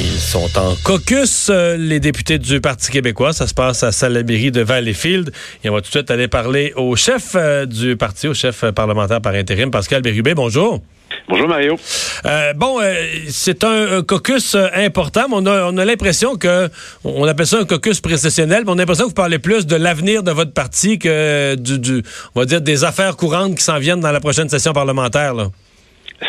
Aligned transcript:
Ils 0.00 0.18
sont 0.18 0.48
en 0.58 0.74
caucus, 0.82 1.48
euh, 1.50 1.76
les 1.76 2.00
députés 2.00 2.38
du 2.38 2.60
Parti 2.60 2.90
québécois. 2.90 3.32
Ça 3.32 3.46
se 3.46 3.54
passe 3.54 3.82
à 3.82 3.92
Salaberry 3.92 4.50
de 4.50 4.62
Valleyfield. 4.62 5.32
Et 5.62 5.70
on 5.70 5.74
va 5.74 5.80
tout 5.80 5.88
de 5.88 5.90
suite 5.90 6.10
aller 6.10 6.28
parler 6.28 6.72
au 6.76 6.96
chef 6.96 7.32
euh, 7.34 7.66
du 7.66 7.96
parti, 7.96 8.28
au 8.28 8.34
chef 8.34 8.64
parlementaire 8.70 9.20
par 9.20 9.34
intérim, 9.34 9.70
Pascal 9.70 10.02
Bérubé. 10.02 10.34
Bonjour. 10.34 10.80
Bonjour 11.28 11.48
Mario. 11.48 11.76
Euh, 12.24 12.52
bon, 12.54 12.80
euh, 12.80 12.94
c'est 13.28 13.64
un, 13.64 13.98
un, 13.98 14.02
caucus 14.02 14.54
euh, 14.54 14.68
important, 14.74 15.26
mais 15.28 15.36
on 15.38 15.46
a, 15.46 15.70
on 15.70 15.76
a 15.76 15.84
l'impression 15.84 16.36
que, 16.36 16.68
on 17.04 17.26
appelle 17.26 17.46
ça 17.46 17.58
un 17.58 17.64
caucus 17.64 18.00
précessionnel, 18.00 18.64
mais 18.64 18.70
on 18.70 18.74
a 18.74 18.78
l'impression 18.78 19.04
que 19.04 19.10
vous 19.10 19.14
parlez 19.14 19.38
plus 19.38 19.66
de 19.66 19.76
l'avenir 19.76 20.22
de 20.22 20.30
votre 20.30 20.52
parti 20.52 20.98
que 20.98 21.54
du, 21.54 21.78
du, 21.78 22.02
on 22.34 22.40
va 22.40 22.46
dire, 22.46 22.60
des 22.60 22.84
affaires 22.84 23.16
courantes 23.16 23.56
qui 23.56 23.64
s'en 23.64 23.78
viennent 23.78 24.00
dans 24.00 24.12
la 24.12 24.20
prochaine 24.20 24.48
session 24.48 24.72
parlementaire. 24.72 25.34
Là. 25.34 25.48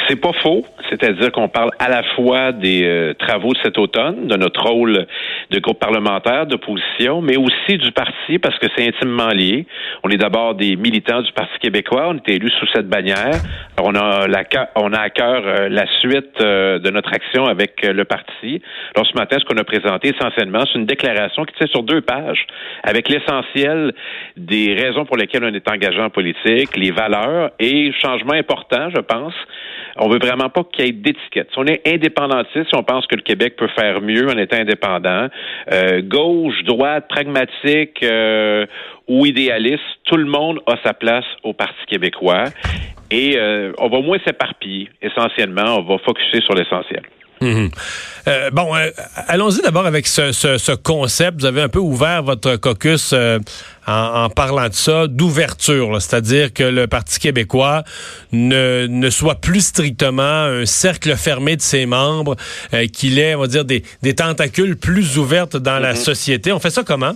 C'est 0.08 0.20
pas 0.20 0.34
faux, 0.42 0.66
c'est-à-dire 0.90 1.32
qu'on 1.32 1.48
parle 1.48 1.72
à 1.80 1.90
la 1.90 2.04
fois 2.16 2.52
des 2.52 2.84
euh, 2.84 3.14
travaux 3.14 3.52
cet 3.64 3.78
automne, 3.78 4.28
de 4.28 4.36
notre 4.36 4.62
rôle 4.64 5.06
de 5.50 5.60
groupe 5.60 5.80
parlementaire 5.80 6.46
d'opposition, 6.46 7.22
mais 7.22 7.38
aussi 7.38 7.78
du 7.78 7.92
parti 7.92 8.40
parce 8.40 8.58
que 8.60 8.68
c'est 8.76 8.88
intimement 8.88 9.30
lié. 9.30 9.66
On 10.04 10.10
est 10.10 10.18
d'abord 10.18 10.56
des 10.56 10.76
militants 10.76 11.22
du 11.22 11.32
Parti 11.32 11.58
québécois, 11.60 12.08
on 12.10 12.18
était 12.18 12.34
élus 12.34 12.52
sous 12.60 12.68
cette 12.74 12.88
bannière. 12.88 13.36
On 13.82 13.96
a 13.96 14.28
la, 14.28 14.44
on 14.76 14.94
a 14.94 15.00
à 15.00 15.10
cœur 15.10 15.44
euh, 15.46 15.70
la 15.70 15.86
suite 16.00 16.42
euh, 16.42 16.80
de 16.80 16.90
notre 16.90 17.14
action 17.14 17.46
avec 17.46 17.82
le 17.84 18.04
parti. 18.04 18.62
Alors 18.96 19.08
ce 19.08 19.18
matin, 19.18 19.38
ce 19.40 19.46
qu'on 19.46 19.60
a 19.60 19.64
présenté 19.64 20.10
essentiellement, 20.16 20.64
c'est 20.72 20.80
une 20.80 20.86
déclaration 20.86 21.46
qui 21.46 21.54
tient 21.56 21.68
sur 21.68 21.84
deux 21.84 22.02
pages 22.02 22.46
avec 22.84 23.10
l'essentiel 23.10 23.94
des 24.38 24.74
raisons 24.74 25.06
pour 25.06 25.18
lesquelles 25.18 25.44
on 25.44 25.54
est 25.54 25.70
engagé 25.70 26.02
en 26.02 26.10
politique, 26.10 26.76
les 26.76 26.92
valeurs 26.92 27.52
et 27.60 27.92
changement 27.94 28.34
important, 28.34 28.90
je 28.94 29.02
pense 29.02 29.34
on 29.98 30.10
veut 30.10 30.20
vraiment 30.20 30.50
pas 30.50 30.64
qu'il 30.64 30.86
y 30.86 30.90
ait 30.90 30.92
d'étiquette. 30.92 31.50
Si 31.52 31.60
on 31.60 31.66
est 31.66 31.88
indépendantiste, 31.88 32.68
si 32.70 32.76
on 32.76 32.84
pense 32.84 33.06
que 33.08 33.16
le 33.16 33.22
Québec 33.22 33.56
peut 33.58 33.70
faire 33.76 34.02
mieux 34.02 34.28
en 34.30 34.38
étant 34.38 34.58
indépendant, 34.58 35.28
euh, 35.72 36.02
gauche, 36.02 36.64
droite, 36.64 37.08
pragmatique 37.08 38.02
euh, 38.04 38.66
ou 39.08 39.26
idéaliste, 39.26 39.84
tout 40.06 40.18
le 40.18 40.26
monde 40.26 40.60
a 40.66 40.76
sa 40.84 40.94
place 40.94 41.26
au 41.44 41.54
Parti 41.54 41.86
québécois. 41.88 42.46
Et 43.12 43.38
euh, 43.38 43.74
on 43.78 43.90
va 43.90 44.02
moins 44.02 44.18
s'éparpiller, 44.26 44.90
essentiellement. 45.02 45.78
On 45.78 45.84
va 45.84 45.98
focuser 46.00 46.42
sur 46.42 46.56
l'essentiel. 46.56 47.04
Mmh. 47.44 47.70
Euh, 48.28 48.50
bon, 48.52 48.74
euh, 48.76 48.90
allons-y 49.28 49.62
d'abord 49.62 49.86
avec 49.86 50.08
ce, 50.08 50.32
ce, 50.32 50.58
ce, 50.58 50.72
concept. 50.72 51.42
Vous 51.42 51.46
avez 51.46 51.62
un 51.62 51.70
peu 51.70 51.80
ouvert 51.80 52.24
votre 52.24 52.56
caucus 52.56 53.12
euh, 53.14 53.40
en, 53.86 54.24
en, 54.24 54.30
parlant 54.30 54.70
de 54.70 54.74
ça, 54.74 55.08
d'ouverture, 55.08 56.02
c'est-à-dire 56.02 56.54
que 56.54 56.64
le 56.64 56.88
Parti 56.88 57.20
québécois 57.20 57.84
ne, 58.32 58.88
ne 58.88 59.10
soit 59.10 59.36
plus 59.36 59.66
strictement 59.66 60.24
un 60.24 60.66
cercle 60.66 61.16
fermé 61.18 61.58
de 61.58 61.62
ses 61.62 61.86
membres, 61.86 62.38
qu'il 62.94 63.20
ait, 63.20 63.36
on 63.36 63.42
va 63.42 63.48
dire, 63.48 63.66
des, 63.66 63.84
des 64.02 64.16
tentacules 64.16 64.78
plus 64.78 65.18
ouvertes 65.18 65.58
dans 65.58 65.80
mmh. 65.80 65.84
la 65.84 65.96
société. 65.96 66.52
On 66.54 66.60
fait 66.60 66.70
ça 66.70 66.84
comment? 66.84 67.14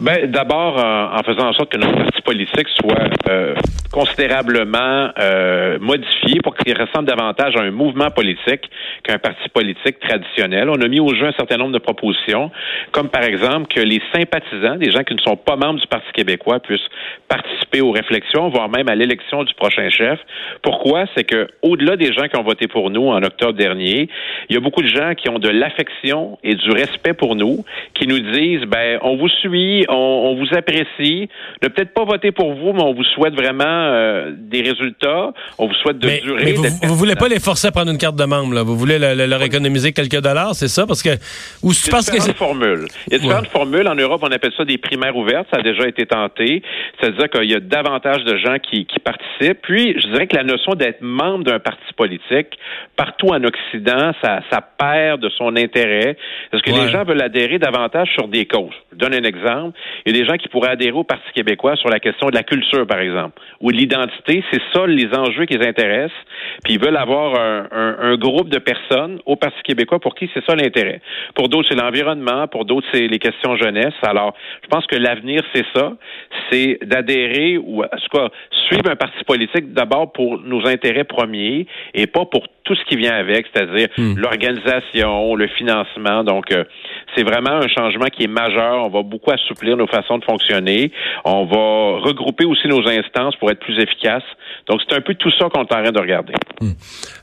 Ben, 0.00 0.30
d'abord, 0.30 0.76
en, 0.76 1.20
faisant 1.24 1.48
en 1.48 1.52
sorte 1.54 1.72
que 1.72 1.78
notre 1.78 1.96
parti 1.96 2.22
politique 2.22 2.68
soit 2.80 3.08
euh, 3.28 3.54
considérablement 3.90 5.10
euh, 5.18 5.78
modifié 5.80 6.40
pour 6.40 6.54
qu'il 6.54 6.80
ressemble 6.80 7.06
davantage 7.06 7.56
à 7.56 7.62
un 7.62 7.72
mouvement 7.72 8.10
politique 8.10 8.70
qu'un 9.02 9.18
parti 9.18 9.48
politique 9.48 9.98
traditionnel. 9.98 10.70
On 10.70 10.80
a 10.80 10.86
mis 10.86 11.00
au 11.00 11.12
jeu 11.14 11.26
un 11.26 11.32
certain 11.32 11.56
nombre 11.56 11.72
de 11.72 11.78
propositions, 11.78 12.52
comme 12.92 13.08
par 13.08 13.24
exemple 13.24 13.66
que 13.74 13.80
les 13.80 14.00
sympathisants, 14.14 14.76
des 14.76 14.92
gens 14.92 15.02
qui 15.02 15.14
ne 15.14 15.20
sont 15.20 15.36
pas 15.36 15.56
membres 15.56 15.80
du 15.80 15.86
Parti 15.88 16.06
québécois, 16.12 16.60
puissent 16.60 16.88
participer 17.28 17.80
aux 17.80 17.90
réflexions, 17.90 18.50
voire 18.50 18.68
même 18.68 18.88
à 18.88 18.94
l'élection 18.94 19.42
du 19.42 19.54
prochain 19.54 19.88
chef. 19.90 20.20
Pourquoi? 20.62 21.06
C'est 21.16 21.24
que 21.24 21.48
au-delà 21.62 21.96
des 21.96 22.12
gens 22.12 22.28
qui 22.28 22.36
ont 22.38 22.44
voté 22.44 22.68
pour 22.68 22.90
nous 22.90 23.08
en 23.08 23.22
octobre 23.24 23.54
dernier, 23.54 24.08
il 24.48 24.54
y 24.54 24.56
a 24.56 24.60
beaucoup 24.60 24.82
de 24.82 24.88
gens 24.88 25.14
qui 25.16 25.28
ont 25.28 25.40
de 25.40 25.48
l'affection 25.48 26.38
et 26.44 26.54
du 26.54 26.70
respect 26.70 27.14
pour 27.14 27.34
nous, 27.34 27.64
qui 27.94 28.06
nous 28.06 28.20
disent, 28.20 28.62
ben, 28.66 29.00
on 29.02 29.16
vous 29.16 29.28
suit, 29.28 29.86
on, 29.88 29.94
on 29.94 30.36
vous 30.36 30.48
apprécie, 30.56 31.28
ne 31.62 31.68
peut-être 31.68 31.92
pas 31.92 32.04
voter 32.04 32.32
pour 32.32 32.54
vous, 32.54 32.72
mais 32.72 32.82
on 32.82 32.94
vous 32.94 33.04
souhaite 33.04 33.34
vraiment 33.34 33.64
euh, 33.66 34.32
des 34.36 34.62
résultats. 34.62 35.32
On 35.58 35.66
vous 35.66 35.74
souhaite 35.74 35.98
de 35.98 36.06
mais, 36.06 36.20
durer. 36.20 36.44
Mais 36.44 36.52
vous, 36.52 36.64
vous 36.82 36.94
voulez 36.94 37.16
pas 37.16 37.28
les 37.28 37.40
forcer 37.40 37.68
à 37.68 37.72
prendre 37.72 37.90
une 37.90 37.98
carte 37.98 38.16
de 38.16 38.24
membre, 38.24 38.54
là. 38.54 38.62
Vous 38.62 38.76
voulez 38.76 38.98
le, 38.98 39.14
le, 39.14 39.26
leur 39.26 39.42
économiser 39.42 39.92
quelques 39.92 40.20
dollars, 40.20 40.54
c'est 40.54 40.68
ça? 40.68 40.86
Parce 40.86 41.02
que. 41.02 41.10
Ou 41.62 41.72
tu 41.72 41.90
penses 41.90 42.10
que 42.10 42.20
c'est. 42.20 42.36
formules. 42.36 42.86
Il 43.06 43.14
y 43.14 43.16
a 43.16 43.18
différentes 43.18 43.44
ouais. 43.44 43.50
formules. 43.50 43.88
En 43.88 43.94
Europe, 43.94 44.20
on 44.22 44.30
appelle 44.30 44.52
ça 44.56 44.64
des 44.64 44.78
primaires 44.78 45.16
ouvertes. 45.16 45.46
Ça 45.52 45.58
a 45.60 45.62
déjà 45.62 45.86
été 45.88 46.06
tenté. 46.06 46.62
C'est-à-dire 47.00 47.28
qu'il 47.30 47.50
y 47.50 47.54
a 47.54 47.60
davantage 47.60 48.24
de 48.24 48.36
gens 48.36 48.58
qui, 48.58 48.86
qui 48.86 48.98
participent. 48.98 49.62
Puis, 49.62 49.94
je 50.00 50.06
dirais 50.08 50.26
que 50.26 50.36
la 50.36 50.44
notion 50.44 50.74
d'être 50.74 51.00
membre 51.00 51.44
d'un 51.44 51.58
parti 51.58 51.92
politique, 51.96 52.58
partout 52.96 53.28
en 53.28 53.42
Occident, 53.44 54.12
ça, 54.22 54.40
ça 54.50 54.60
perd 54.60 55.20
de 55.20 55.28
son 55.30 55.56
intérêt. 55.56 56.16
Parce 56.50 56.62
que 56.62 56.70
ouais. 56.70 56.86
les 56.86 56.90
gens 56.90 57.04
veulent 57.04 57.22
adhérer 57.22 57.58
davantage 57.58 58.08
sur 58.14 58.28
des 58.28 58.46
causes. 58.46 58.74
Je 58.92 58.98
donne 58.98 59.14
un 59.14 59.24
exemple. 59.24 59.77
Il 60.04 60.14
y 60.14 60.18
a 60.18 60.22
des 60.22 60.28
gens 60.28 60.36
qui 60.36 60.48
pourraient 60.48 60.70
adhérer 60.70 60.92
au 60.92 61.04
Parti 61.04 61.30
québécois 61.34 61.76
sur 61.76 61.88
la 61.88 62.00
question 62.00 62.28
de 62.28 62.34
la 62.34 62.42
culture, 62.42 62.86
par 62.86 63.00
exemple, 63.00 63.40
ou 63.60 63.72
de 63.72 63.76
l'identité. 63.76 64.42
C'est 64.52 64.62
ça 64.72 64.86
les 64.86 65.08
enjeux 65.14 65.44
qui 65.44 65.56
les 65.56 65.66
intéressent. 65.66 66.18
Puis 66.64 66.74
ils 66.74 66.80
veulent 66.80 66.96
avoir 66.96 67.38
un, 67.38 67.68
un, 67.70 67.96
un, 68.00 68.16
groupe 68.16 68.48
de 68.48 68.58
personnes 68.58 69.20
au 69.26 69.36
Parti 69.36 69.60
québécois 69.62 69.98
pour 69.98 70.14
qui 70.14 70.30
c'est 70.34 70.44
ça 70.44 70.54
l'intérêt. 70.54 71.00
Pour 71.34 71.48
d'autres, 71.48 71.68
c'est 71.68 71.80
l'environnement. 71.80 72.46
Pour 72.48 72.64
d'autres, 72.64 72.86
c'est 72.92 73.06
les 73.06 73.18
questions 73.18 73.56
jeunesse. 73.56 73.94
Alors, 74.02 74.34
je 74.62 74.68
pense 74.68 74.86
que 74.86 74.96
l'avenir, 74.96 75.42
c'est 75.54 75.64
ça. 75.74 75.92
C'est 76.50 76.78
d'adhérer 76.82 77.58
ou, 77.58 77.82
en 77.82 77.86
tout 77.88 78.18
cas, 78.18 78.28
suivre 78.68 78.90
un 78.90 78.96
parti 78.96 79.22
politique 79.24 79.72
d'abord 79.72 80.12
pour 80.12 80.40
nos 80.40 80.66
intérêts 80.66 81.04
premiers 81.04 81.66
et 81.94 82.06
pas 82.06 82.24
pour 82.24 82.46
tout 82.68 82.74
ce 82.74 82.84
qui 82.84 82.96
vient 82.96 83.14
avec, 83.14 83.46
c'est-à-dire 83.50 83.88
hmm. 83.96 84.18
l'organisation, 84.18 85.34
le 85.34 85.48
financement. 85.48 86.22
Donc, 86.22 86.52
euh, 86.52 86.64
c'est 87.16 87.24
vraiment 87.24 87.52
un 87.52 87.68
changement 87.68 88.08
qui 88.14 88.24
est 88.24 88.32
majeur. 88.42 88.84
On 88.84 88.90
va 88.90 89.02
beaucoup 89.02 89.30
assouplir 89.30 89.74
nos 89.78 89.86
façons 89.86 90.18
de 90.18 90.24
fonctionner. 90.24 90.92
On 91.24 91.46
va 91.46 92.06
regrouper 92.06 92.44
aussi 92.44 92.68
nos 92.68 92.86
instances 92.86 93.36
pour 93.36 93.50
être 93.50 93.60
plus 93.60 93.78
efficaces. 93.82 94.28
Donc, 94.68 94.82
c'est 94.86 94.94
un 94.94 95.00
peu 95.00 95.14
tout 95.14 95.30
ça 95.30 95.48
qu'on 95.48 95.62
est 95.62 95.72
en 95.72 95.82
train 95.82 95.90
de 95.90 96.00
regarder. 96.00 96.34
Hmm. 96.60 96.72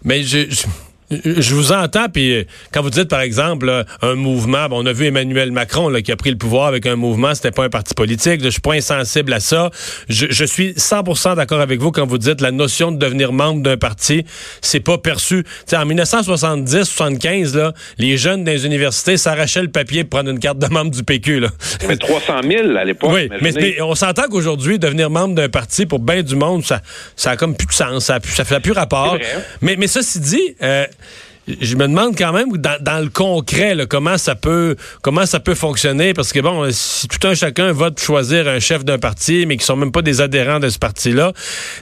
Mais 0.04 0.24
je... 0.24 0.50
je... 0.50 0.66
Je 1.12 1.54
vous 1.54 1.72
entends, 1.72 2.10
puis 2.10 2.46
quand 2.74 2.82
vous 2.82 2.90
dites, 2.90 3.10
par 3.10 3.22
exemple, 3.22 3.68
là, 3.68 3.86
un 4.02 4.16
mouvement, 4.16 4.66
on 4.72 4.86
a 4.88 4.92
vu 4.92 5.06
Emmanuel 5.06 5.52
Macron 5.52 5.88
là, 5.88 6.02
qui 6.02 6.12
a 6.12 6.16
pris 6.16 6.32
le 6.32 6.38
pouvoir 6.38 6.66
avec 6.66 6.88
un 6.88 6.96
mouvement, 6.96 7.36
c'était 7.36 7.52
pas 7.52 7.64
un 7.64 7.70
parti 7.70 7.94
politique, 7.94 8.44
je 8.44 8.50
suis 8.50 8.62
pas 8.62 8.74
insensible 8.74 9.32
à 9.34 9.40
ça. 9.40 9.70
Je, 10.10 10.26
je 10.30 10.46
suis 10.46 10.72
100% 10.72 11.36
d'accord 11.36 11.62
avec 11.62 11.80
vous 11.80 11.92
quand 11.92 12.08
vous 12.08 12.18
dites 12.18 12.42
la 12.42 12.50
notion 12.52 12.92
de 12.92 12.98
devenir 12.98 13.34
membre 13.34 13.62
d'un 13.62 13.78
parti, 13.78 14.26
c'est 14.62 14.80
pas 14.80 14.98
perçu. 14.98 15.44
T'sais, 15.68 15.78
en 15.78 15.86
1970-75, 15.86 17.56
là, 17.56 17.74
les 18.00 18.18
jeunes 18.18 18.44
dans 18.44 18.52
les 18.52 18.66
universités 18.66 19.18
s'arrachaient 19.18 19.62
le 19.62 19.72
papier 19.72 20.06
pour 20.06 20.20
prendre 20.20 20.32
une 20.32 20.40
carte 20.40 20.58
de 20.58 20.68
membre 20.68 20.90
du 20.90 21.04
PQ. 21.04 21.40
Là. 21.40 21.50
Mais 21.88 21.98
300 21.98 22.34
000 22.50 22.76
à 22.78 22.84
l'époque. 22.84 23.12
Oui, 23.14 23.30
mais, 23.42 23.52
mais, 23.56 23.82
on 23.82 23.94
s'entend 23.94 24.24
qu'aujourd'hui, 24.24 24.80
devenir 24.80 25.12
membre 25.12 25.36
d'un 25.36 25.50
parti 25.50 25.86
pour 25.86 26.00
bien 26.00 26.24
du 26.24 26.36
monde, 26.36 26.66
ça, 26.66 26.82
ça 27.16 27.32
a 27.32 27.38
comme 27.38 27.56
plus 27.56 27.68
de 27.68 27.74
sens, 27.74 28.06
ça, 28.06 28.18
ça 28.24 28.44
fait 28.44 28.60
plus 28.60 28.72
rapport. 28.72 29.18
Mais, 29.62 29.76
mais 29.78 29.88
ceci 29.88 30.20
dit... 30.20 30.56
Euh, 30.64 30.86
je 31.48 31.76
me 31.76 31.88
demande 31.88 32.18
quand 32.18 32.34
même 32.34 32.58
dans, 32.58 33.04
le 33.04 33.10
concret 33.10 33.78
comment 33.88 34.18
ça 34.18 34.36
peut 34.36 34.76
comment 35.02 35.26
ça 35.26 35.40
peut 35.40 35.54
fonctionner? 35.54 36.14
Parce 36.14 36.34
que 36.34 36.40
bon 36.40 36.68
si 36.72 37.08
tout 37.08 37.28
un 37.28 37.36
chacun 37.36 37.72
vote 37.72 38.00
choisir 38.00 38.48
un 38.48 38.60
chef 38.60 38.84
d'un 38.84 38.98
parti 38.98 39.46
mais 39.46 39.58
qui 39.58 39.66
sont 39.66 39.76
même 39.76 39.92
pas 39.92 40.02
des 40.02 40.22
adhérents 40.22 40.60
de 40.60 40.70
ce 40.70 40.80
parti 40.80 41.12
là 41.12 41.34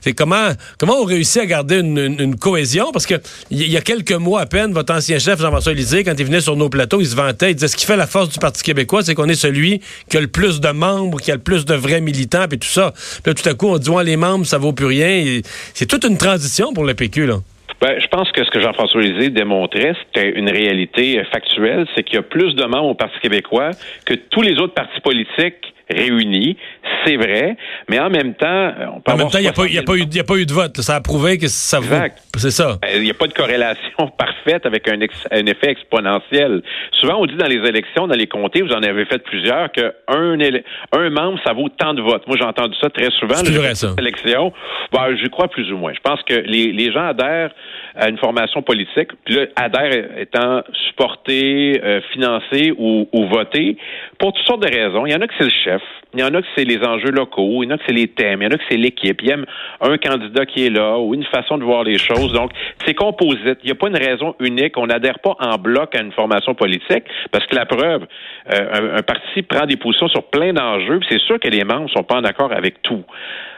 c'est 0.02 0.14
comment 0.14 0.54
on 0.82 1.06
réussit 1.06 1.42
à 1.42 1.46
garder 1.46 1.80
une, 1.80 2.36
cohésion? 2.36 2.92
Parce 2.92 3.06
que 3.06 3.16
il 3.52 3.72
y, 3.72 3.78
a 3.78 3.82
quelques 3.82 4.12
mois 4.12 4.42
à 4.42 4.46
peine 4.46 4.74
votre 4.74 4.94
ancien 4.94 5.20
chef 5.20 5.40
Jean-François 5.40 5.74
Lisée 5.74 6.04
quand 6.04 6.16
il 6.18 6.26
venait 6.26 6.42
sur 6.42 6.56
nos 6.56 6.70
plateaux 6.70 7.00
il 7.00 7.08
se 7.08 7.16
vantait 7.16 7.52
il 7.52 7.56
disait 7.56 7.68
ce 7.68 7.78
qui 7.78 7.86
fait 7.86 7.96
la 7.96 8.08
force 8.08 8.30
du 8.30 8.40
Parti 8.40 8.64
québécois 8.64 9.04
c'est 9.04 9.16
qu'on 9.16 9.30
est 9.30 9.36
celui 9.36 9.82
qui 10.10 10.18
a 10.18 10.22
le 10.22 10.28
plus 10.28 10.60
de 10.60 10.70
membres 10.70 11.22
qui 11.22 11.32
a 11.32 11.36
le 11.36 11.42
plus 11.42 11.64
de 11.64 11.76
vrais 11.76 12.02
militants 12.02 12.48
puis 12.50 12.60
tout 12.60 12.68
ça. 12.68 12.94
Puis 13.24 13.34
tout 13.34 13.48
à 13.48 13.54
coup 13.54 13.68
on 13.68 13.78
dit 13.78 13.92
les 14.04 14.18
membres 14.18 14.46
ça 14.46 14.58
vaut 14.58 14.74
plus 14.74 14.88
rien. 14.88 15.42
C'est 15.74 15.86
toute 15.86 16.04
une 16.04 16.18
transition 16.18 16.74
pour 16.74 16.84
le 16.84 16.94
PQ 16.94 17.28
là 17.28 17.40
ben, 17.84 18.00
je 18.00 18.08
pense 18.08 18.32
que 18.32 18.46
ce 18.46 18.50
que 18.50 18.62
Jean-François 18.62 19.02
Lisée 19.02 19.30
démontrait, 19.30 19.94
c'était 20.06 20.30
une 20.40 20.50
réalité 20.50 21.22
factuelle, 21.34 21.86
c'est 21.94 22.04
qu'il 22.04 22.16
y 22.16 22.18
a 22.18 22.22
plus 22.22 22.56
de 22.56 22.64
membres 22.64 22.88
au 22.92 22.94
Parti 22.94 23.20
québécois 23.20 23.72
que 24.06 24.14
tous 24.14 24.42
les 24.42 24.58
autres 24.60 24.74
partis 24.74 25.02
politiques 25.02 25.73
réunis, 25.90 26.58
c'est 27.06 27.18
vrai, 27.18 27.58
mais 27.90 28.00
en 28.00 28.10
même 28.10 28.34
temps, 28.34 28.74
on 28.96 29.02
peut 29.02 29.12
En 29.12 29.18
même 29.18 29.30
temps, 29.30 29.40
il 29.40 29.42
n'y 29.42 29.48
a, 29.48 29.52
a, 29.52 30.22
a, 30.22 30.24
pas 30.24 30.36
eu 30.38 30.46
de 30.46 30.54
vote. 30.54 30.80
Ça 30.82 30.96
a 30.96 31.02
prouvé 31.02 31.38
que 31.38 31.48
ça 31.48 31.78
exact. 31.78 32.20
vaut. 32.34 32.40
C'est 32.40 32.52
ça. 32.52 32.78
Il 32.94 33.02
n'y 33.02 33.12
a 33.12 33.14
pas 33.14 33.28
de 33.28 33.34
corrélation 33.34 34.08
parfaite 34.18 34.66
avec 34.66 34.88
un, 34.88 35.00
ex, 35.02 35.16
un, 35.32 35.46
effet 35.46 35.72
exponentiel. 35.72 36.62
Souvent, 37.00 37.22
on 37.22 37.26
dit 37.26 37.36
dans 37.36 37.48
les 37.48 37.58
élections, 37.68 38.08
dans 38.08 38.16
les 38.16 38.28
comtés, 38.28 38.62
vous 38.62 38.74
en 38.74 38.82
avez 38.84 39.06
fait 39.06 39.20
plusieurs, 39.20 39.72
qu'un 39.72 39.92
un 40.08 41.10
membre, 41.10 41.40
ça 41.44 41.54
vaut 41.54 41.70
tant 41.70 41.94
de 41.94 42.02
votes. 42.02 42.26
Moi, 42.28 42.38
j'ai 42.40 42.46
entendu 42.46 42.76
ça 42.82 42.90
très 42.90 43.12
souvent. 43.12 43.36
C'est 43.36 43.52
vrai, 43.52 43.76
ça. 43.76 43.94
Élection. 43.98 44.54
Ben, 44.92 45.16
je 45.22 45.28
crois 45.28 45.48
plus 45.48 45.72
ou 45.72 45.78
moins. 45.78 45.94
Je 45.94 46.00
pense 46.00 46.22
que 46.24 46.34
les, 46.34 46.72
les 46.72 46.92
gens 46.92 47.08
adhèrent 47.08 47.52
à 47.96 48.10
une 48.10 48.18
formation 48.18 48.62
politique, 48.62 49.10
puis 49.26 49.36
là, 49.36 49.46
adhèrent 49.56 50.18
étant 50.18 50.62
supporté, 50.88 51.82
euh, 51.84 52.02
financé 52.12 52.74
ou, 52.78 53.08
ou 53.12 53.28
voté 53.28 53.78
pour 54.20 54.34
toutes 54.34 54.46
sortes 54.46 54.64
de 54.64 54.74
raisons. 54.74 55.06
Il 55.06 55.12
y 55.12 55.16
en 55.16 55.22
a 55.22 55.28
que 55.28 55.34
c'est 55.38 55.46
le 55.46 55.52
chef, 55.64 55.82
il 56.14 56.20
y 56.20 56.24
en 56.24 56.34
a 56.34 56.42
que 56.42 56.48
c'est 56.56 56.66
les 56.66 56.80
enjeux 56.86 57.10
locaux, 57.10 57.64
il 57.64 57.70
y 57.70 57.72
en 57.72 57.76
a 57.76 57.78
que 57.78 57.84
c'est 57.88 57.94
les 57.94 58.08
thèmes, 58.08 58.42
il 58.42 58.46
y 58.46 58.48
en 58.48 58.52
a 58.52 58.58
que 58.58 58.64
c'est 58.70 58.78
l'équipe. 58.78 59.20
Il 59.24 59.32
aime 59.32 59.46
un 59.82 59.98
candidat 59.98 60.46
qui 60.46 60.66
est 60.66 60.70
là 60.70 61.00
ou 61.00 61.16
une 61.16 61.24
façon 61.26 61.58
de 61.58 61.64
voir 61.64 61.84
les 61.84 61.98
choses. 61.98 62.32
Donc, 62.34 62.52
c'est 62.86 62.94
composite. 62.94 63.58
Il 63.64 63.66
n'y 63.66 63.72
a 63.72 63.76
pas 63.76 63.88
une 63.88 63.98
raison 63.98 64.36
unique. 64.40 64.78
On 64.78 64.88
n'adhère 64.88 65.20
pas 65.20 65.36
en 65.40 65.58
bloc 65.58 65.96
à 65.96 66.02
une 66.02 66.12
formation 66.12 66.54
politique 66.54 67.04
parce 67.32 67.46
que 67.48 67.56
la 67.56 67.66
preuve, 67.66 68.06
euh, 68.54 68.98
un, 68.98 69.02
parti 69.02 69.42
prend 69.42 69.66
des 69.66 69.78
positions 69.78 70.08
sur 70.08 70.24
plein 70.26 70.54
d'enjeux. 70.54 71.00
C'est 71.10 71.22
sûr 71.22 71.40
que 71.40 71.48
les 71.48 71.64
membres 71.64 71.90
sont 71.90 72.04
pas 72.04 72.16
en 72.16 72.24
accord 72.24 72.52
avec 72.52 72.82
tout. 72.84 73.04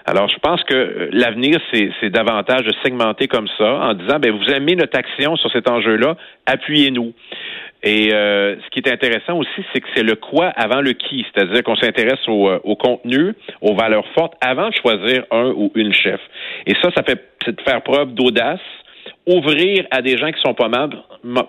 Alors, 0.07 0.30
je 0.30 0.38
pense 0.38 0.63
que 0.63 0.75
euh, 0.75 1.10
l'avenir, 1.12 1.60
c'est 1.74 2.10
davantage 2.12 2.63
de 2.63 2.74
segmenter 2.84 3.28
comme 3.28 3.48
ça 3.57 3.80
en 3.81 3.94
disant, 3.96 4.19
ben, 4.19 4.31
vous 4.31 4.50
aimez 4.52 4.75
notre 4.75 4.98
action 4.98 5.36
sur 5.36 5.52
cet 5.52 5.69
enjeu-là, 5.69 6.16
appuyez-nous. 6.46 7.13
Et 7.81 8.13
euh, 8.13 8.56
ce 8.56 8.69
qui 8.69 8.80
est 8.80 8.92
intéressant 8.92 9.38
aussi, 9.38 9.66
c'est 9.74 9.81
que 9.81 9.88
c'est 9.96 10.04
le 10.04 10.16
quoi 10.16 10.48
avant 10.56 10.81
le 10.81 10.94
qui, 10.94 11.25
c'est-à-dire 11.34 11.63
qu'on 11.63 11.75
s'intéresse 11.75 12.19
au, 12.28 12.50
euh, 12.50 12.60
au, 12.63 12.75
contenu, 12.75 13.34
aux 13.62 13.75
valeurs 13.75 14.07
fortes, 14.13 14.34
avant 14.42 14.69
de 14.69 14.75
choisir 14.75 15.24
un 15.31 15.50
ou 15.50 15.72
une 15.75 15.94
chef. 15.94 16.19
Et 16.68 16.74
ça, 16.81 16.90
ça 16.96 17.04
fait 17.04 17.19
de 17.48 17.62
faire 17.62 17.81
preuve 17.81 18.13
d'audace. 18.13 18.60
Ouvrir 19.28 19.86
à 19.90 20.04
des 20.04 20.18
gens 20.18 20.31
qui 20.31 20.40
sont 20.42 20.54
pas 20.54 20.68
membres, 20.68 21.04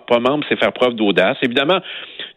pas 0.07 0.19
membres, 0.19 0.43
c'est 0.49 0.57
faire 0.57 0.73
preuve 0.73 0.95
d'audace. 0.95 1.37
Évidemment, 1.43 1.79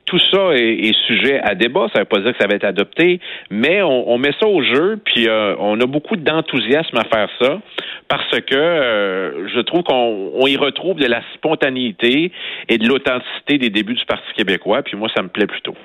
tout 0.04 0.18
ça 0.30 0.54
est, 0.54 0.94
sujet 1.06 1.40
à 1.42 1.54
débat. 1.54 1.86
Ça 1.92 2.00
ne 2.00 2.00
veut 2.00 2.08
pas 2.08 2.20
dire 2.20 2.32
que 2.32 2.38
ça 2.38 2.46
va 2.46 2.54
être 2.54 2.64
adopté, 2.64 3.20
mais 3.50 3.82
on, 3.82 4.18
met 4.18 4.32
ça 4.38 4.46
au 4.46 4.62
jeu, 4.62 4.98
puis 5.04 5.28
euh, 5.28 5.54
on 5.58 5.80
a 5.80 5.86
beaucoup 5.86 6.16
d'enthousiasme 6.16 6.96
à 6.96 7.04
faire 7.04 7.28
ça 7.40 7.58
parce 8.08 8.40
que 8.40 8.56
euh, 8.56 9.48
je 9.54 9.60
trouve 9.60 9.84
qu'on 9.84 10.44
y 10.48 10.56
retrouve 10.56 10.98
de 10.98 11.06
la 11.06 11.22
spontanéité 11.34 12.32
et 12.68 12.76
de 12.76 12.88
l'authenticité 12.88 13.56
des 13.58 13.70
débuts 13.70 13.94
du 13.94 14.04
Parti 14.04 14.26
québécois, 14.36 14.82
puis 14.82 14.96
moi, 14.96 15.08
ça 15.14 15.22
me 15.22 15.28
plaît 15.28 15.46
plutôt. 15.46 15.76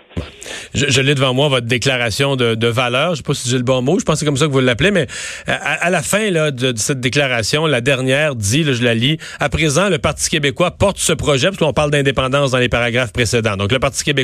Je, 0.73 0.89
je 0.89 1.01
devant 1.01 1.35
moi, 1.35 1.49
votre 1.49 1.67
déclaration 1.67 2.35
de, 2.35 2.55
de 2.55 2.67
valeur. 2.67 3.11
Je 3.11 3.17
sais 3.17 3.23
pas 3.23 3.35
si 3.35 3.47
j'ai 3.47 3.57
le 3.57 3.63
bon 3.63 3.83
mot, 3.83 3.99
je 3.99 4.05
pense 4.05 4.15
que 4.15 4.19
c'est 4.21 4.25
comme 4.25 4.37
ça 4.37 4.47
que 4.47 4.51
vous 4.51 4.59
l'appelez, 4.59 4.89
mais 4.89 5.05
à, 5.45 5.91
la 5.91 6.01
fin 6.01 6.31
là, 6.31 6.49
de, 6.49 6.73
cette 6.75 6.99
déclaration, 6.99 7.67
la 7.67 7.81
dernière 7.81 8.35
dit, 8.35 8.63
je 8.63 8.83
la 8.83 8.95
lis, 8.95 9.17
à 9.39 9.49
présent, 9.49 9.89
le 9.89 9.99
Parti 9.99 10.27
québécois 10.29 10.71
porte 10.71 10.97
ce 10.97 11.13
projet, 11.13 11.47
parce 11.47 11.57
qu'on 11.57 11.73
parle 11.73 11.91
d'indépendance 11.91 12.51
dans 12.51 12.57
les 12.57 12.69
paragraphes 12.69 13.13
précédents. 13.13 13.55
Donc, 13.55 13.71
le 13.71 13.79
Parti 13.79 14.03
québécois 14.03 14.14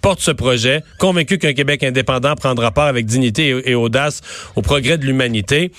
porte 0.00 0.20
ce 0.20 0.30
projet, 0.30 0.82
convaincu 0.98 1.38
qu'un 1.38 1.52
Québec 1.52 1.82
indépendant 1.82 2.34
prendra 2.34 2.70
part 2.70 2.86
avec 2.86 3.06
dignité 3.06 3.62
et, 3.64 3.74
audace 3.74 4.20
au 4.56 4.62
progrès 4.62 4.98
de 4.98 5.04
l'humanité. 5.04 5.72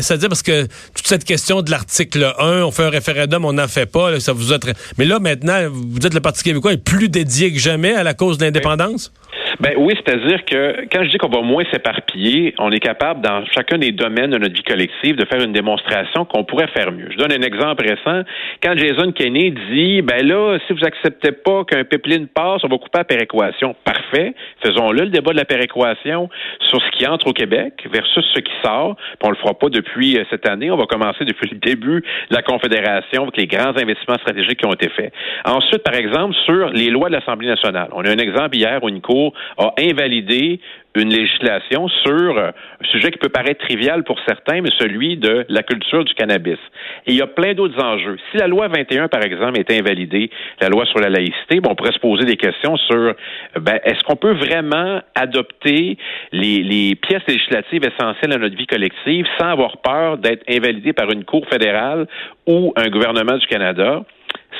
C'est-à-dire 0.00 0.28
parce 0.28 0.42
que 0.42 0.64
toute 0.94 1.06
cette 1.06 1.24
question 1.24 1.62
de 1.62 1.70
l'article 1.70 2.34
1, 2.38 2.62
on 2.62 2.70
fait 2.70 2.84
un 2.84 2.90
référendum, 2.90 3.44
on 3.44 3.54
n'en 3.54 3.68
fait 3.68 3.86
pas, 3.86 4.20
ça 4.20 4.32
vous 4.32 4.52
a... 4.52 4.58
Mais 4.98 5.04
là, 5.04 5.18
maintenant, 5.18 5.68
vous 5.70 5.98
dites 5.98 6.10
que 6.10 6.14
le 6.14 6.20
Parti 6.20 6.42
québécois 6.42 6.72
est 6.72 6.84
plus 6.84 7.08
dédié 7.08 7.52
que 7.52 7.58
jamais 7.58 7.94
à 7.94 8.02
la 8.02 8.14
cause 8.14 8.38
de 8.38 8.44
l'indépendance? 8.44 9.12
Ben 9.60 9.74
oui, 9.76 9.94
c'est-à-dire 9.96 10.44
que 10.44 10.86
quand 10.92 11.04
je 11.04 11.10
dis 11.10 11.18
qu'on 11.18 11.28
va 11.28 11.40
moins 11.40 11.62
s'éparpiller, 11.70 12.54
on 12.58 12.72
est 12.72 12.80
capable 12.80 13.20
dans 13.20 13.44
chacun 13.46 13.78
des 13.78 13.92
domaines 13.92 14.30
de 14.30 14.38
notre 14.38 14.54
vie 14.54 14.62
collective 14.62 15.16
de 15.16 15.24
faire 15.26 15.42
une 15.42 15.52
démonstration 15.52 16.24
qu'on 16.24 16.44
pourrait 16.44 16.68
faire 16.68 16.90
mieux. 16.90 17.08
Je 17.10 17.16
donne 17.16 17.32
un 17.32 17.42
exemple 17.42 17.84
récent. 17.84 18.22
Quand 18.62 18.76
Jason 18.76 19.12
Kenney 19.12 19.52
dit, 19.70 20.02
ben 20.02 20.26
là, 20.26 20.58
si 20.66 20.72
vous 20.72 20.84
acceptez 20.84 21.32
pas 21.32 21.64
qu'un 21.64 21.84
pipeline 21.84 22.26
passe, 22.26 22.62
on 22.64 22.68
va 22.68 22.78
couper 22.78 22.98
la 22.98 23.04
péréquation. 23.04 23.76
Parfait. 23.84 24.34
Faisons-le, 24.64 25.04
le 25.04 25.10
débat 25.10 25.32
de 25.32 25.38
la 25.38 25.44
péréquation 25.44 26.28
sur 26.68 26.82
ce 26.82 26.90
qui 26.90 27.06
entre 27.06 27.28
au 27.28 27.32
Québec 27.32 27.86
versus 27.92 28.24
ce 28.34 28.40
qui 28.40 28.52
sort. 28.64 28.96
Puis 28.96 29.18
on 29.22 29.30
le 29.30 29.36
fera 29.36 29.54
pas 29.54 29.68
depuis 29.68 30.18
euh, 30.18 30.24
cette 30.30 30.48
année. 30.48 30.70
On 30.70 30.76
va 30.76 30.86
commencer 30.86 31.24
depuis 31.24 31.50
le 31.50 31.58
début 31.58 32.00
de 32.30 32.34
la 32.34 32.42
Confédération 32.42 33.22
avec 33.22 33.36
les 33.36 33.46
grands 33.46 33.76
investissements 33.76 34.18
stratégiques 34.18 34.58
qui 34.58 34.66
ont 34.66 34.72
été 34.72 34.88
faits. 34.88 35.12
Ensuite, 35.44 35.82
par 35.84 35.94
exemple, 35.94 36.34
sur 36.44 36.70
les 36.70 36.90
lois 36.90 37.08
de 37.08 37.14
l'Assemblée 37.14 37.48
nationale. 37.48 37.88
On 37.92 38.04
a 38.04 38.10
un 38.10 38.18
exemple 38.18 38.56
hier 38.56 38.80
une 38.86 39.00
cour 39.00 39.32
a 39.58 39.74
invalidé 39.78 40.60
une 40.94 41.10
législation 41.10 41.88
sur 41.88 42.38
un 42.38 42.52
sujet 42.92 43.10
qui 43.10 43.18
peut 43.18 43.28
paraître 43.28 43.64
trivial 43.64 44.04
pour 44.04 44.18
certains, 44.26 44.60
mais 44.60 44.70
celui 44.78 45.16
de 45.16 45.44
la 45.48 45.62
culture 45.62 46.04
du 46.04 46.14
cannabis. 46.14 46.58
Et 47.06 47.12
il 47.12 47.16
y 47.16 47.22
a 47.22 47.26
plein 47.26 47.54
d'autres 47.54 47.82
enjeux. 47.82 48.16
Si 48.30 48.38
la 48.38 48.46
loi 48.46 48.68
21, 48.68 49.08
par 49.08 49.22
exemple, 49.22 49.58
est 49.58 49.70
invalidée, 49.72 50.30
la 50.60 50.68
loi 50.68 50.86
sur 50.86 51.00
la 51.00 51.08
laïcité, 51.08 51.60
bon, 51.60 51.70
on 51.72 51.74
pourrait 51.74 51.92
se 51.92 51.98
poser 51.98 52.24
des 52.24 52.36
questions 52.36 52.76
sur 52.76 53.14
ben, 53.60 53.80
est-ce 53.84 54.04
qu'on 54.04 54.16
peut 54.16 54.34
vraiment 54.34 55.00
adopter 55.16 55.98
les, 56.32 56.62
les 56.62 56.94
pièces 56.94 57.26
législatives 57.26 57.82
essentielles 57.84 58.32
à 58.32 58.38
notre 58.38 58.56
vie 58.56 58.66
collective 58.66 59.26
sans 59.38 59.48
avoir 59.48 59.78
peur 59.78 60.18
d'être 60.18 60.44
invalidé 60.48 60.92
par 60.92 61.10
une 61.10 61.24
Cour 61.24 61.46
fédérale 61.50 62.06
ou 62.46 62.72
un 62.76 62.88
gouvernement 62.88 63.36
du 63.36 63.46
Canada? 63.46 64.04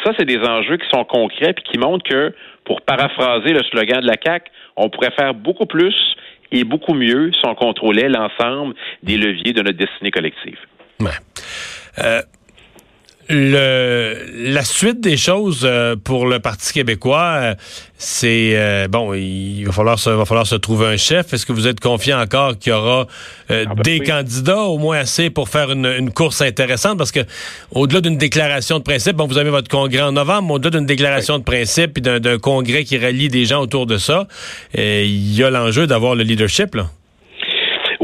Ça, 0.02 0.12
c'est 0.18 0.24
des 0.24 0.38
enjeux 0.38 0.76
qui 0.76 0.88
sont 0.88 1.04
concrets 1.04 1.50
et 1.50 1.62
qui 1.72 1.78
montrent 1.78 2.08
que, 2.08 2.34
pour 2.64 2.80
paraphraser 2.82 3.52
le 3.52 3.62
slogan 3.64 4.00
de 4.00 4.06
la 4.06 4.16
CAC, 4.16 4.50
on 4.76 4.88
pourrait 4.88 5.12
faire 5.12 5.34
beaucoup 5.34 5.66
plus 5.66 5.94
et 6.52 6.64
beaucoup 6.64 6.94
mieux 6.94 7.32
si 7.32 7.40
on 7.44 7.54
contrôlait 7.54 8.08
l'ensemble 8.08 8.74
des 9.02 9.16
leviers 9.16 9.52
de 9.52 9.62
notre 9.62 9.78
destinée 9.78 10.10
collective. 10.10 10.58
Euh, 11.98 12.20
le, 13.28 14.52
la 14.52 14.64
suite 14.64 15.00
des 15.00 15.16
choses 15.16 15.62
euh, 15.64 15.96
pour 15.96 16.26
le 16.26 16.40
Parti 16.40 16.72
québécois, 16.72 17.36
euh, 17.38 17.54
c'est 17.96 18.52
euh, 18.54 18.88
bon, 18.88 19.14
il 19.14 19.64
va 19.64 19.72
falloir 19.72 19.98
se, 19.98 20.10
va 20.10 20.24
falloir 20.24 20.46
se 20.46 20.56
trouver 20.56 20.86
un 20.86 20.96
chef. 20.96 21.32
Est-ce 21.32 21.46
que 21.46 21.52
vous 21.52 21.66
êtes 21.66 21.80
confiant 21.80 22.20
encore 22.20 22.58
qu'il 22.58 22.72
y 22.72 22.74
aura 22.74 23.06
ah, 23.48 23.54
ben 23.66 23.82
des 23.82 24.00
candidats 24.00 24.62
au 24.62 24.78
moins 24.78 24.98
assez 24.98 25.30
pour 25.30 25.48
faire 25.48 25.70
une, 25.70 25.86
une 25.86 26.12
course 26.12 26.42
intéressante? 26.42 26.98
Parce 26.98 27.12
que 27.12 27.20
au-delà 27.70 28.00
d'une 28.00 28.18
déclaration 28.18 28.78
de 28.78 28.84
principe, 28.84 29.16
bon, 29.16 29.26
vous 29.26 29.38
avez 29.38 29.50
votre 29.50 29.68
congrès 29.68 30.02
en 30.02 30.12
novembre, 30.12 30.54
au-delà 30.54 30.70
d'une 30.78 30.86
déclaration 30.86 31.38
de 31.38 31.44
principe 31.44 31.98
et 31.98 32.00
d'un 32.00 32.38
congrès 32.38 32.84
qui 32.84 32.98
rallie 32.98 33.28
des 33.28 33.46
gens 33.46 33.60
autour 33.60 33.86
de 33.86 33.96
ça, 33.96 34.26
il 34.74 35.34
y 35.34 35.42
a 35.42 35.50
l'enjeu 35.50 35.86
d'avoir 35.86 36.14
le 36.14 36.24
leadership 36.24 36.74
là. 36.74 36.90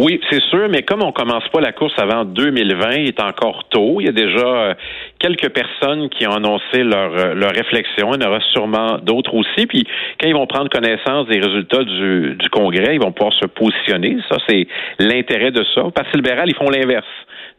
Oui, 0.02 0.18
c'est 0.30 0.40
sûr, 0.44 0.66
mais 0.70 0.80
comme 0.80 1.02
on 1.02 1.12
commence 1.12 1.46
pas 1.52 1.60
la 1.60 1.72
course 1.72 1.92
avant 1.98 2.24
2020, 2.24 2.92
il 2.92 3.08
est 3.08 3.20
encore 3.20 3.64
tôt. 3.68 4.00
Il 4.00 4.06
y 4.06 4.08
a 4.08 4.12
déjà 4.12 4.46
euh, 4.46 4.74
quelques 5.18 5.50
personnes 5.50 6.08
qui 6.08 6.26
ont 6.26 6.32
annoncé 6.32 6.82
leur, 6.82 7.14
euh, 7.14 7.34
leur 7.34 7.50
réflexion. 7.50 8.14
Il 8.14 8.22
y 8.22 8.24
en 8.24 8.30
aura 8.30 8.40
sûrement 8.54 8.96
d'autres 8.96 9.34
aussi. 9.34 9.66
Puis 9.66 9.86
quand 10.18 10.26
ils 10.26 10.32
vont 10.32 10.46
prendre 10.46 10.70
connaissance 10.70 11.26
des 11.28 11.38
résultats 11.38 11.84
du, 11.84 12.34
du 12.34 12.48
congrès, 12.48 12.94
ils 12.94 13.02
vont 13.02 13.12
pouvoir 13.12 13.34
se 13.34 13.44
positionner. 13.44 14.16
Ça, 14.30 14.38
c'est 14.48 14.66
l'intérêt 14.98 15.50
de 15.50 15.62
ça. 15.74 15.82
Au 15.82 15.90
Parti 15.90 16.16
libéral, 16.16 16.48
ils 16.48 16.56
font 16.56 16.70
l'inverse. 16.70 17.04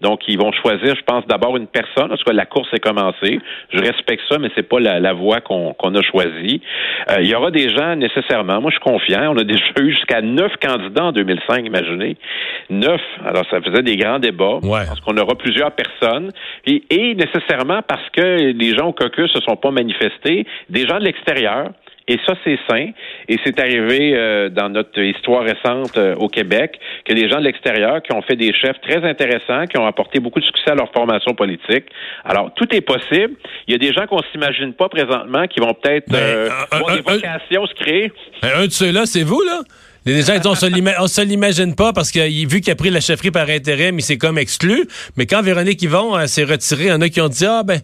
Donc, 0.01 0.21
ils 0.27 0.37
vont 0.37 0.51
choisir, 0.51 0.95
je 0.95 1.03
pense, 1.03 1.25
d'abord 1.27 1.55
une 1.57 1.67
personne. 1.67 2.11
En 2.11 2.17
tout 2.17 2.31
la 2.31 2.45
course 2.45 2.69
est 2.73 2.79
commencée. 2.79 3.39
Je 3.71 3.79
respecte 3.79 4.23
ça, 4.29 4.39
mais 4.39 4.49
c'est 4.55 4.67
pas 4.67 4.79
la, 4.79 4.99
la 4.99 5.13
voie 5.13 5.41
qu'on 5.41 5.73
a 5.73 6.01
choisie. 6.01 6.61
Euh, 7.11 7.21
il 7.21 7.27
y 7.27 7.35
aura 7.35 7.51
des 7.51 7.69
gens 7.69 7.95
nécessairement. 7.95 8.61
Moi, 8.61 8.71
je 8.71 8.77
suis 8.77 8.91
confiant. 8.91 9.31
On 9.33 9.37
a 9.37 9.43
déjà 9.51 9.63
eu 9.79 9.91
jusqu'à 9.91 10.21
neuf 10.21 10.51
candidats 10.59 11.05
en 11.05 11.11
2005, 11.11 11.65
imaginez. 11.65 12.17
Neuf. 12.69 13.01
Alors, 13.25 13.43
ça 13.49 13.61
faisait 13.61 13.83
des 13.83 13.97
grands 13.97 14.19
débats. 14.19 14.59
Ouais. 14.63 14.85
Parce 14.87 14.99
qu'on 15.01 15.17
aura 15.17 15.35
plusieurs 15.35 15.71
personnes. 15.71 16.31
Et, 16.65 16.83
et 16.89 17.15
nécessairement 17.15 17.81
parce 17.87 18.09
que 18.11 18.51
les 18.51 18.75
gens 18.75 18.87
au 18.87 18.93
caucus 18.93 19.31
se 19.31 19.41
sont 19.41 19.55
pas 19.55 19.71
manifestés, 19.71 20.45
des 20.69 20.87
gens 20.87 20.99
de 20.99 21.05
l'extérieur 21.05 21.71
et 22.11 22.19
ça, 22.25 22.33
c'est 22.43 22.59
sain. 22.69 22.89
Et 23.29 23.37
c'est 23.45 23.59
arrivé 23.59 24.13
euh, 24.15 24.49
dans 24.49 24.69
notre 24.69 24.99
histoire 24.99 25.43
récente 25.43 25.97
euh, 25.97 26.15
au 26.15 26.27
Québec 26.27 26.77
que 27.05 27.13
des 27.13 27.29
gens 27.29 27.39
de 27.39 27.45
l'extérieur 27.45 28.01
qui 28.01 28.13
ont 28.13 28.21
fait 28.21 28.35
des 28.35 28.53
chefs 28.53 28.79
très 28.81 29.07
intéressants, 29.07 29.65
qui 29.67 29.77
ont 29.77 29.85
apporté 29.85 30.19
beaucoup 30.19 30.39
de 30.39 30.45
succès 30.45 30.71
à 30.71 30.75
leur 30.75 30.91
formation 30.91 31.33
politique. 31.33 31.85
Alors, 32.25 32.53
tout 32.55 32.67
est 32.75 32.81
possible. 32.81 33.35
Il 33.67 33.71
y 33.71 33.75
a 33.75 33.77
des 33.77 33.93
gens 33.93 34.07
qu'on 34.07 34.21
s'imagine 34.31 34.73
pas 34.73 34.89
présentement 34.89 35.47
qui 35.47 35.59
vont 35.59 35.73
peut-être 35.73 36.09
ben, 36.09 36.17
euh, 36.17 36.49
des 36.95 37.01
vocations 37.01 37.65
se 37.65 37.73
créer. 37.75 38.11
Un 38.41 38.65
de 38.65 38.71
ceux-là, 38.71 39.05
c'est 39.05 39.23
vous, 39.23 39.41
là? 39.41 39.61
Les 40.03 40.23
gens, 40.23 40.33
on 40.43 40.55
se 40.55 41.21
l'imagine 41.23 41.75
pas 41.75 41.93
parce 41.93 42.11
que 42.11 42.19
vu 42.47 42.61
qu'il 42.61 42.73
a 42.73 42.75
pris 42.75 42.89
la 42.89 43.01
chefferie 43.01 43.29
par 43.29 43.47
intérim, 43.47 43.99
il 43.99 44.01
s'est 44.01 44.17
comme 44.17 44.39
exclu. 44.39 44.87
Mais 45.15 45.27
quand 45.27 45.43
Véronique 45.43 45.81
Yvon 45.83 46.25
s'est 46.25 46.43
retirée, 46.43 46.85
il 46.85 46.89
y 46.89 46.91
en 46.91 47.01
a 47.01 47.09
qui 47.09 47.21
ont 47.21 47.27
dit, 47.27 47.45
ah 47.45 47.61
ben, 47.63 47.79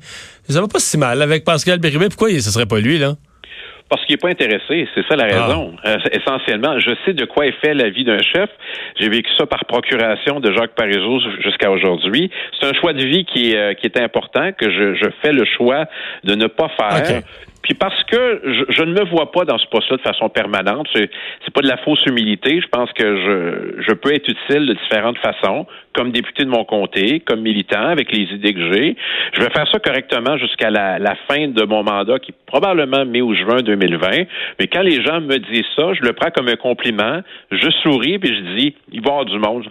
ça 0.50 0.60
va 0.60 0.68
pas 0.68 0.80
si 0.80 0.98
mal 0.98 1.22
avec 1.22 1.44
Pascal 1.44 1.78
Bérubé. 1.78 2.08
Pourquoi 2.10 2.32
ce 2.32 2.50
serait 2.50 2.66
pas 2.66 2.80
lui, 2.80 2.98
là? 2.98 3.14
Parce 3.90 4.04
qu'il 4.06 4.16
n'est 4.16 4.18
pas 4.18 4.30
intéressé, 4.30 4.88
c'est 4.94 5.06
ça 5.08 5.16
la 5.16 5.28
ah. 5.32 5.46
raison. 5.46 5.74
Euh, 5.86 5.98
essentiellement, 6.12 6.80
je 6.80 6.92
sais 7.06 7.14
de 7.14 7.26
quoi 7.26 7.46
est 7.46 7.56
fait 7.62 7.74
la 7.74 7.90
vie 7.90 8.04
d'un 8.04 8.22
chef. 8.22 8.50
J'ai 9.00 9.10
vécu 9.10 9.30
ça 9.38 9.46
par 9.46 9.64
procuration 9.66 10.40
de 10.40 10.52
Jacques 10.54 10.76
Parizeau 10.76 11.20
jusqu'à 11.44 11.72
aujourd'hui. 11.72 12.30
C'est 12.60 12.68
un 12.68 12.74
choix 12.74 12.94
de 12.94 13.04
vie 13.04 13.26
qui 13.26 13.52
est, 13.52 13.58
euh, 13.58 13.74
qui 13.76 13.86
est 13.86 14.02
important, 14.02 14.52
que 14.52 14.70
je, 14.70 14.96
je, 14.96 15.10
fais 15.22 15.32
le 15.32 15.46
choix 15.46 15.86
de 16.24 16.36
ne 16.36 16.48
pas 16.48 16.70
faire. 16.78 17.22
Puis 17.68 17.74
parce 17.74 18.02
que 18.06 18.42
je, 18.70 18.84
ne 18.84 18.94
me 18.94 19.04
vois 19.10 19.30
pas 19.30 19.44
dans 19.44 19.58
ce 19.58 19.68
poste-là 19.68 19.98
de 19.98 20.02
façon 20.02 20.30
permanente, 20.30 20.88
c'est, 20.96 21.10
pas 21.54 21.62
de 21.62 21.68
la 21.68 21.76
fausse 21.76 22.06
humilité. 22.06 22.62
Je 22.62 22.68
pense 22.68 22.90
que 22.94 23.84
je, 23.86 23.94
peux 23.94 24.14
être 24.14 24.30
utile 24.30 24.68
de 24.68 24.74
différentes 24.74 25.18
façons, 25.18 25.66
comme 25.94 26.12
député 26.12 26.46
de 26.46 26.50
mon 26.50 26.64
comté, 26.64 27.20
comme 27.20 27.42
militant, 27.42 27.88
avec 27.88 28.10
les 28.14 28.24
idées 28.34 28.54
que 28.54 28.72
j'ai. 28.72 28.96
Je 29.34 29.42
vais 29.42 29.50
faire 29.50 29.68
ça 29.70 29.80
correctement 29.80 30.38
jusqu'à 30.38 30.70
la, 30.70 31.16
fin 31.28 31.50
de 31.50 31.66
mon 31.66 31.84
mandat, 31.84 32.20
qui 32.20 32.32
est 32.32 32.36
probablement 32.46 33.06
mai 33.06 33.22
ou 33.22 33.36
juin 33.36 33.58
2020. 33.58 34.12
Mais 34.60 34.68
quand 34.68 34.82
les 34.82 35.04
gens 35.04 35.20
me 35.20 35.38
disent 35.38 35.66
ça, 35.76 35.94
je 35.94 36.04
le 36.04 36.14
prends 36.14 36.32
comme 36.32 36.48
un 36.48 36.56
compliment. 36.56 37.22
Je 37.52 37.70
souris 37.84 38.18
puis 38.18 38.30
je 38.34 38.56
dis, 38.56 38.76
il 38.94 39.02
va 39.02 39.08
y 39.08 39.10
avoir 39.10 39.26
du 39.26 39.40
monde. 39.40 39.66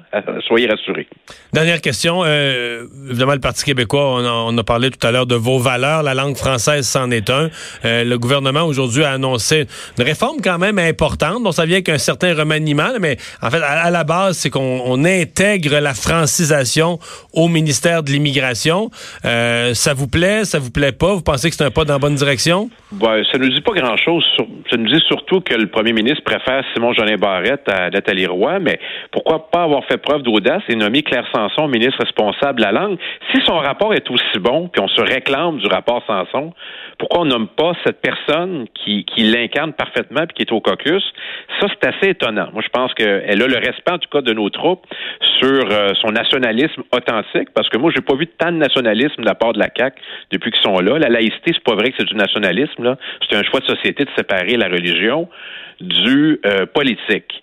Soyez 0.46 0.66
rassurés. 0.66 1.06
Dernière 1.54 1.80
question. 1.80 2.24
Euh, 2.26 2.84
évidemment, 3.08 3.32
le 3.32 3.40
Parti 3.40 3.64
québécois, 3.64 4.16
on 4.16 4.24
a, 4.24 4.52
on 4.52 4.58
a 4.58 4.64
parlé 4.64 4.90
tout 4.90 5.06
à 5.06 5.12
l'heure 5.12 5.26
de 5.26 5.34
vos 5.34 5.58
valeurs. 5.58 6.02
La 6.02 6.12
langue 6.12 6.36
française, 6.36 6.86
c'en 6.86 7.10
est 7.10 7.30
un. 7.30 7.48
Euh, 7.86 8.04
le 8.04 8.18
gouvernement 8.18 8.62
aujourd'hui 8.62 9.04
a 9.04 9.12
annoncé 9.12 9.66
une 9.98 10.04
réforme 10.04 10.38
quand 10.42 10.58
même 10.58 10.78
importante. 10.78 11.42
Bon, 11.42 11.52
ça 11.52 11.64
vient 11.64 11.76
avec 11.76 11.88
un 11.88 11.98
certain 11.98 12.34
remaniement, 12.34 12.90
mais 13.00 13.16
en 13.42 13.50
fait, 13.50 13.62
à, 13.62 13.90
la 13.90 14.04
base, 14.04 14.38
c'est 14.38 14.50
qu'on 14.50 15.04
intègre 15.04 15.78
la 15.78 15.94
francisation 15.94 16.98
au 17.32 17.48
ministère 17.48 18.02
de 18.02 18.10
l'Immigration. 18.10 18.90
Euh, 19.24 19.74
ça 19.74 19.94
vous 19.94 20.08
plaît, 20.08 20.44
ça 20.44 20.58
vous 20.58 20.70
plaît 20.70 20.92
pas? 20.92 21.14
Vous 21.14 21.22
pensez 21.22 21.50
que 21.50 21.56
c'est 21.56 21.64
un 21.64 21.70
pas 21.70 21.84
dans 21.84 21.94
la 21.94 21.98
bonne 21.98 22.14
direction? 22.14 22.68
Ben, 22.92 23.22
ça 23.30 23.38
nous 23.38 23.48
dit 23.48 23.60
pas 23.60 23.72
grand-chose. 23.72 24.24
Ça 24.70 24.76
nous 24.76 24.88
dit 24.88 25.02
surtout 25.06 25.40
que 25.40 25.54
le 25.54 25.68
premier 25.68 25.92
ministre 25.92 26.22
préfère 26.24 26.64
Simon 26.74 26.92
Jolin 26.92 27.16
Barrette 27.16 27.68
à 27.68 27.90
Nathalie 27.90 28.26
Roy, 28.26 28.58
mais 28.58 28.78
pourquoi 29.12 29.50
pas 29.50 29.62
avoir 29.62 29.84
fait 29.86 29.98
preuve 29.98 30.22
d'audace 30.22 30.62
et 30.68 30.74
nommer 30.74 31.02
Claire 31.02 31.26
Sanson 31.34 31.68
ministre 31.68 31.98
responsable 32.00 32.58
de 32.58 32.64
la 32.64 32.72
langue? 32.72 32.98
Si 33.32 33.40
son 33.44 33.56
rapport 33.56 33.94
est 33.94 34.10
aussi 34.10 34.38
bon, 34.40 34.68
puis 34.68 34.82
on 34.82 34.88
se 34.88 35.00
réclame 35.00 35.58
du 35.58 35.66
rapport 35.66 36.02
Sanson, 36.06 36.52
pourquoi 36.98 37.20
on 37.20 37.24
nomme 37.26 37.48
pas 37.48 37.65
cette 37.84 38.00
personne 38.00 38.66
qui, 38.74 39.04
l'incarne 39.18 39.72
parfaitement 39.72 40.26
puis 40.26 40.34
qui 40.36 40.42
est 40.42 40.52
au 40.52 40.60
caucus? 40.60 41.02
Ça, 41.60 41.66
c'est 41.68 41.88
assez 41.88 42.10
étonnant. 42.10 42.48
Moi, 42.52 42.62
je 42.64 42.68
pense 42.68 42.92
qu'elle 42.94 43.42
a 43.42 43.46
le 43.46 43.56
respect, 43.56 43.92
en 43.92 43.98
tout 43.98 44.08
cas, 44.10 44.20
de 44.20 44.32
nos 44.32 44.50
troupes 44.50 44.86
sur 45.40 45.66
euh, 45.70 45.92
son 46.00 46.12
nationalisme 46.12 46.82
authentique, 46.92 47.50
parce 47.54 47.68
que 47.68 47.78
moi, 47.78 47.90
j'ai 47.94 48.02
pas 48.02 48.16
vu 48.16 48.26
tant 48.26 48.52
de 48.52 48.58
nationalisme 48.58 49.22
de 49.22 49.26
la 49.26 49.34
part 49.34 49.52
de 49.52 49.58
la 49.58 49.68
CAQ 49.76 50.00
depuis 50.30 50.50
qu'ils 50.50 50.62
sont 50.62 50.78
là. 50.78 50.98
La 50.98 51.08
laïcité, 51.08 51.52
c'est 51.52 51.64
pas 51.64 51.74
vrai 51.74 51.90
que 51.90 51.96
c'est 51.98 52.08
du 52.08 52.16
nationalisme, 52.16 52.82
là. 52.82 52.96
C'est 53.28 53.36
un 53.36 53.42
choix 53.42 53.60
de 53.60 53.66
société 53.66 54.04
de 54.04 54.10
séparer 54.16 54.56
la 54.56 54.68
religion 54.68 55.28
du 55.80 56.40
euh, 56.46 56.66
politique. 56.66 57.42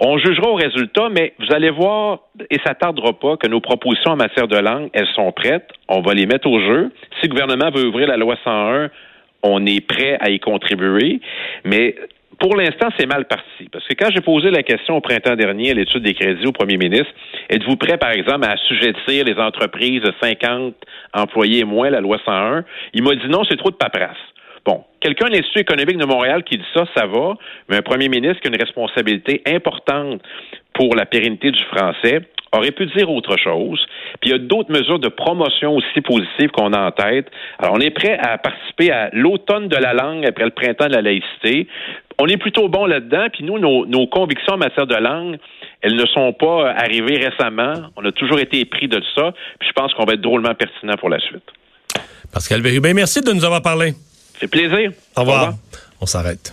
On 0.00 0.16
jugera 0.18 0.48
au 0.48 0.54
résultat, 0.54 1.08
mais 1.10 1.34
vous 1.40 1.52
allez 1.52 1.70
voir, 1.70 2.20
et 2.50 2.58
ça 2.64 2.74
tardera 2.74 3.12
pas, 3.12 3.36
que 3.36 3.48
nos 3.48 3.60
propositions 3.60 4.12
en 4.12 4.16
matière 4.16 4.46
de 4.46 4.56
langue, 4.56 4.90
elles 4.92 5.08
sont 5.14 5.32
prêtes. 5.32 5.68
On 5.88 6.02
va 6.02 6.14
les 6.14 6.26
mettre 6.26 6.48
au 6.48 6.60
jeu. 6.60 6.92
Si 7.20 7.26
le 7.26 7.30
gouvernement 7.30 7.70
veut 7.74 7.86
ouvrir 7.86 8.06
la 8.06 8.16
loi 8.16 8.36
101, 8.44 8.90
on 9.42 9.64
est 9.66 9.80
prêt 9.80 10.16
à 10.20 10.30
y 10.30 10.40
contribuer. 10.40 11.20
Mais 11.64 11.94
pour 12.38 12.56
l'instant, 12.56 12.88
c'est 12.96 13.06
mal 13.06 13.26
parti. 13.26 13.68
Parce 13.72 13.86
que 13.86 13.94
quand 13.94 14.10
j'ai 14.14 14.20
posé 14.20 14.50
la 14.50 14.62
question 14.62 14.96
au 14.96 15.00
printemps 15.00 15.34
dernier 15.34 15.72
à 15.72 15.74
l'étude 15.74 16.02
des 16.02 16.14
crédits 16.14 16.46
au 16.46 16.52
premier 16.52 16.76
ministre, 16.76 17.12
êtes-vous 17.50 17.76
prêt, 17.76 17.98
par 17.98 18.12
exemple, 18.12 18.46
à 18.46 18.52
assujettir 18.52 19.24
les 19.24 19.34
entreprises 19.34 20.02
de 20.02 20.12
50 20.22 20.74
employés 21.14 21.60
et 21.60 21.64
moins, 21.64 21.90
la 21.90 22.00
loi 22.00 22.18
101? 22.24 22.64
Il 22.94 23.02
m'a 23.02 23.14
dit 23.14 23.28
non, 23.28 23.42
c'est 23.48 23.56
trop 23.56 23.70
de 23.70 23.76
paperasse. 23.76 24.16
Bon, 24.68 24.84
quelqu'un 25.00 25.28
de 25.28 25.32
l'Institut 25.32 25.60
économique 25.60 25.96
de 25.96 26.04
Montréal 26.04 26.44
qui 26.44 26.58
dit 26.58 26.64
ça, 26.74 26.84
ça 26.94 27.06
va, 27.06 27.38
mais 27.70 27.76
un 27.76 27.80
premier 27.80 28.10
ministre 28.10 28.42
qui 28.42 28.48
a 28.48 28.50
une 28.50 28.60
responsabilité 28.60 29.40
importante 29.46 30.20
pour 30.74 30.94
la 30.94 31.06
pérennité 31.06 31.50
du 31.50 31.64
français 31.72 32.20
aurait 32.52 32.72
pu 32.72 32.84
dire 32.84 33.10
autre 33.10 33.38
chose. 33.38 33.80
Puis 34.20 34.28
il 34.28 34.32
y 34.32 34.34
a 34.34 34.38
d'autres 34.38 34.70
mesures 34.70 34.98
de 34.98 35.08
promotion 35.08 35.74
aussi 35.74 36.02
positives 36.02 36.50
qu'on 36.50 36.74
a 36.74 36.80
en 36.80 36.90
tête. 36.90 37.28
Alors, 37.58 37.76
on 37.76 37.80
est 37.80 37.88
prêt 37.88 38.18
à 38.18 38.36
participer 38.36 38.92
à 38.92 39.08
l'automne 39.14 39.68
de 39.68 39.76
la 39.76 39.94
langue 39.94 40.26
après 40.26 40.44
le 40.44 40.50
printemps 40.50 40.88
de 40.88 40.92
la 40.96 41.00
laïcité. 41.00 41.66
On 42.20 42.26
est 42.26 42.36
plutôt 42.36 42.68
bon 42.68 42.84
là-dedans. 42.84 43.28
Puis 43.32 43.44
nous, 43.44 43.58
nos, 43.58 44.06
convictions 44.08 44.52
en 44.52 44.58
matière 44.58 44.86
de 44.86 44.96
langue, 44.96 45.38
elles 45.80 45.96
ne 45.96 46.04
sont 46.04 46.34
pas 46.34 46.72
arrivées 46.72 47.16
récemment. 47.16 47.72
On 47.96 48.04
a 48.04 48.12
toujours 48.12 48.38
été 48.38 48.62
pris 48.66 48.88
de 48.88 49.00
ça. 49.16 49.32
Puis 49.60 49.70
je 49.70 49.72
pense 49.72 49.94
qu'on 49.94 50.04
va 50.04 50.12
être 50.12 50.20
drôlement 50.20 50.54
pertinent 50.54 50.96
pour 50.98 51.08
la 51.08 51.20
suite. 51.20 51.48
Pascal 52.34 52.60
Bérubin, 52.60 52.92
merci 52.92 53.22
de 53.22 53.32
nous 53.32 53.46
avoir 53.46 53.62
parlé. 53.62 53.94
C'est 54.40 54.48
plaisir. 54.48 54.92
Au 55.16 55.20
revoir. 55.20 55.54
On 56.00 56.06
s'arrête. 56.06 56.52